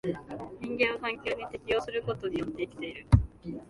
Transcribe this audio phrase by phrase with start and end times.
[0.61, 3.05] 人間は環境に適応することによって生きている。